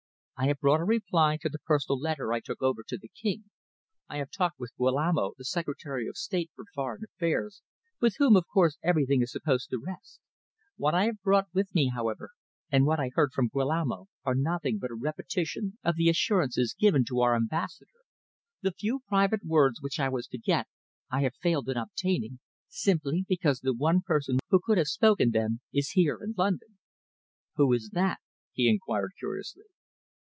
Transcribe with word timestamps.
I 0.37 0.47
have 0.47 0.57
brought 0.59 0.79
a 0.79 0.85
reply 0.85 1.37
to 1.43 1.49
the 1.49 1.59
personal 1.59 1.99
letter 1.99 2.33
I 2.33 2.39
took 2.39 2.63
over 2.63 2.81
to 2.87 2.97
the 2.97 3.09
King. 3.09 3.51
I 4.09 4.17
have 4.17 4.31
talked 4.31 4.57
with 4.59 4.75
Guillamo, 4.75 5.33
the 5.37 5.45
Secretary 5.45 6.07
of 6.07 6.17
State 6.17 6.49
for 6.55 6.65
Foreign 6.73 7.03
Affairs, 7.03 7.61
with 7.99 8.15
whom, 8.17 8.35
of 8.35 8.47
course, 8.51 8.79
everything 8.81 9.21
is 9.21 9.31
supposed 9.31 9.69
to 9.69 9.77
rest. 9.77 10.19
What 10.77 10.95
I 10.95 11.03
have 11.05 11.21
brought 11.21 11.49
with 11.53 11.75
me, 11.75 11.89
however, 11.93 12.31
and 12.71 12.87
what 12.87 12.99
I 12.99 13.11
heard 13.13 13.33
from 13.33 13.49
Guillamo, 13.49 14.07
are 14.23 14.33
nothing 14.33 14.79
but 14.79 14.89
a 14.89 14.95
repetition 14.95 15.77
of 15.83 15.95
the 15.95 16.09
assurances 16.09 16.73
given 16.73 17.05
to 17.09 17.19
our 17.19 17.35
Ambassador. 17.35 18.01
The 18.63 18.71
few 18.71 19.01
private 19.07 19.45
words 19.45 19.79
which 19.79 19.99
I 19.99 20.09
was 20.09 20.25
to 20.29 20.39
get 20.39 20.65
I 21.11 21.21
have 21.21 21.35
failed 21.35 21.69
in 21.69 21.77
obtaining, 21.77 22.39
simply 22.67 23.25
because 23.29 23.59
the 23.59 23.75
one 23.75 24.01
person 24.01 24.39
who 24.49 24.59
could 24.59 24.79
have 24.79 24.87
spoken 24.87 25.29
them 25.29 25.61
is 25.71 25.91
here 25.91 26.17
in 26.19 26.33
London." 26.35 26.79
"Who 27.57 27.71
is 27.73 27.91
that?" 27.93 28.21
he 28.51 28.67
enquired 28.67 29.11
curiously. 29.19 29.65